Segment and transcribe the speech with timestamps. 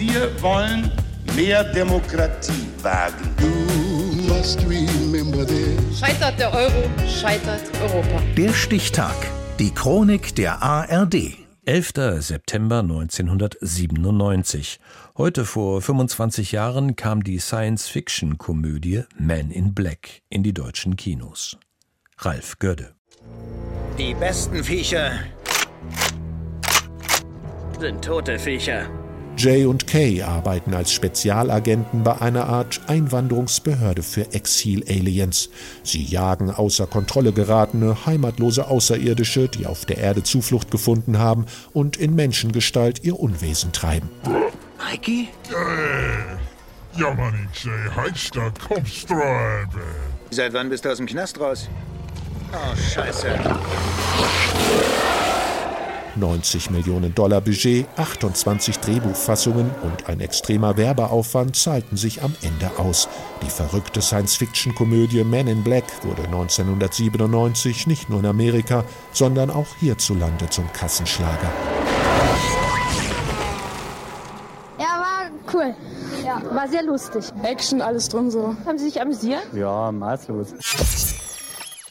[0.00, 0.90] Wir wollen
[1.36, 3.36] mehr Demokratie wagen.
[5.94, 8.22] Scheitert der Euro, scheitert Europa.
[8.34, 9.14] Der Stichtag.
[9.58, 11.36] Die Chronik der ARD.
[11.66, 11.92] 11.
[12.20, 14.80] September 1997.
[15.18, 21.58] Heute vor 25 Jahren kam die Science-Fiction-Komödie Man in Black in die deutschen Kinos.
[22.16, 22.94] Ralf Gödde.
[23.98, 25.10] Die besten Viecher
[27.78, 28.88] sind tote Viecher.
[29.42, 35.48] Jay und Kay arbeiten als Spezialagenten bei einer Art Einwanderungsbehörde für Exil-Aliens.
[35.82, 41.96] Sie jagen außer Kontrolle geratene, heimatlose Außerirdische, die auf der Erde Zuflucht gefunden haben und
[41.96, 44.10] in Menschengestalt ihr Unwesen treiben.
[44.90, 45.30] Mikey?
[45.48, 47.72] Äh, jammer nicht, Jay.
[47.96, 49.70] Heister, kommst rein,
[50.28, 51.66] Seit wann bist du aus dem Knast raus?
[52.52, 53.38] Oh, scheiße.
[56.16, 63.08] 90 Millionen Dollar Budget, 28 Drehbuchfassungen und ein extremer Werbeaufwand zahlten sich am Ende aus.
[63.42, 70.48] Die verrückte Science-Fiction-Komödie Man in Black wurde 1997 nicht nur in Amerika, sondern auch hierzulande
[70.50, 71.50] zum Kassenschlager.
[74.78, 75.74] Ja, war cool.
[76.24, 77.24] Ja, war sehr lustig.
[77.42, 78.54] Action, alles drin so.
[78.66, 79.42] Haben Sie sich amüsiert?
[79.54, 80.54] Ja, maßlos.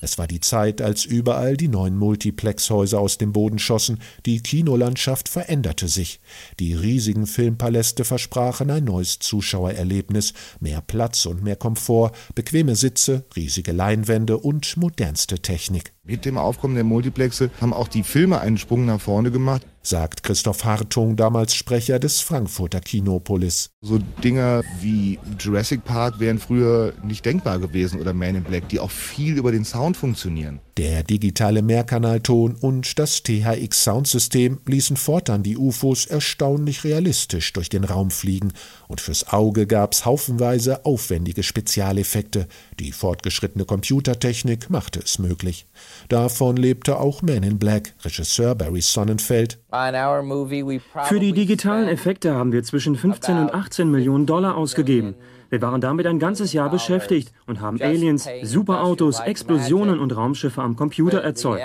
[0.00, 5.28] Es war die Zeit, als überall die neuen Multiplexhäuser aus dem Boden schossen, die Kinolandschaft
[5.28, 6.20] veränderte sich.
[6.60, 13.72] Die riesigen Filmpaläste versprachen ein neues Zuschauererlebnis, mehr Platz und mehr Komfort, bequeme Sitze, riesige
[13.72, 15.92] Leinwände und modernste Technik.
[16.04, 20.22] Mit dem Aufkommen der Multiplexe haben auch die Filme einen Sprung nach vorne gemacht sagt
[20.22, 23.70] Christoph Hartung, damals Sprecher des Frankfurter Kinopolis.
[23.80, 28.80] So Dinger wie Jurassic Park wären früher nicht denkbar gewesen oder Man in Black, die
[28.80, 30.60] auch viel über den Sound funktionieren.
[30.78, 38.12] Der digitale Mehrkanalton und das THX-Soundsystem ließen fortan die UFOs erstaunlich realistisch durch den Raum
[38.12, 38.52] fliegen,
[38.86, 42.46] und fürs Auge gab's haufenweise aufwendige Spezialeffekte.
[42.78, 45.66] Die fortgeschrittene Computertechnik machte es möglich.
[46.08, 49.58] Davon lebte auch Man in Black, Regisseur Barry Sonnenfeld.
[49.72, 55.16] Für die digitalen Effekte haben wir zwischen 15 und 18 Millionen Dollar ausgegeben.
[55.50, 60.76] Wir waren damit ein ganzes Jahr beschäftigt und haben Aliens, Superautos, Explosionen und Raumschiffe am
[60.76, 61.62] Computer erzeugt.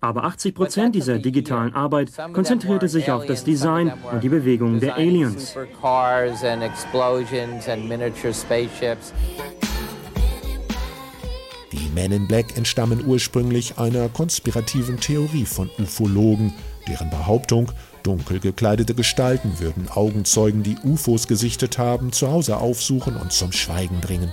[0.00, 4.96] Aber 80 Prozent dieser digitalen Arbeit konzentrierte sich auf das Design und die Bewegungen der
[4.96, 5.56] Aliens.
[11.72, 16.52] Die Men in Black entstammen ursprünglich einer konspirativen Theorie von Ufologen,
[16.88, 17.72] deren Behauptung,
[18.02, 24.00] dunkel gekleidete Gestalten würden Augenzeugen, die UFOs gesichtet haben, zu Hause aufsuchen und zum Schweigen
[24.00, 24.32] bringen.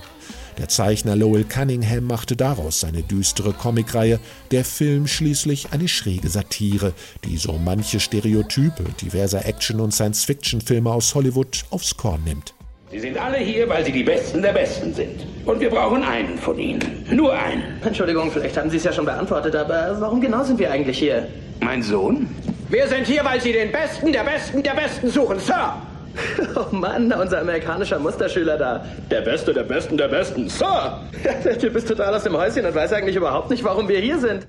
[0.58, 4.20] Der Zeichner Lowell Cunningham machte daraus seine düstere Comicreihe,
[4.50, 6.92] der Film schließlich eine schräge Satire,
[7.24, 12.54] die so manche Stereotype diverser Action- und Science-Fiction-Filme aus Hollywood aufs Korn nimmt.
[12.92, 15.24] Sie sind alle hier, weil Sie die Besten der Besten sind.
[15.46, 17.06] Und wir brauchen einen von Ihnen.
[17.10, 17.80] Nur einen.
[17.82, 21.26] Entschuldigung, vielleicht haben Sie es ja schon beantwortet, aber warum genau sind wir eigentlich hier?
[21.60, 22.28] Mein Sohn?
[22.68, 25.72] Wir sind hier, weil Sie den Besten der Besten der Besten suchen, Sir!
[26.54, 28.84] Oh Mann, unser amerikanischer Musterschüler da.
[29.10, 31.00] Der Beste der Besten der Besten, Sir!
[31.44, 34.18] Der Typ ist total aus dem Häuschen und weiß eigentlich überhaupt nicht, warum wir hier
[34.18, 34.48] sind.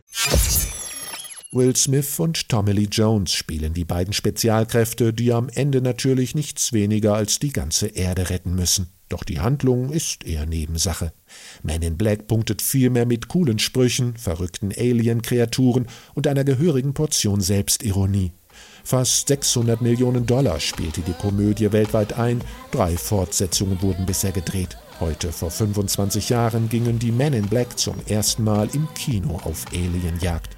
[1.53, 6.73] Will Smith und Tommy Lee Jones spielen die beiden Spezialkräfte, die am Ende natürlich nichts
[6.73, 8.87] weniger als die ganze Erde retten müssen.
[9.09, 11.13] Doch die Handlung ist eher Nebensache.
[11.61, 18.31] Man in Black punktet vielmehr mit coolen Sprüchen, verrückten Alien-Kreaturen und einer gehörigen Portion Selbstironie.
[18.83, 24.77] Fast 600 Millionen Dollar spielte die Komödie weltweit ein, drei Fortsetzungen wurden bisher gedreht.
[24.99, 29.65] Heute, vor 25 Jahren, gingen die Men in Black zum ersten Mal im Kino auf
[29.71, 30.57] Alienjagd.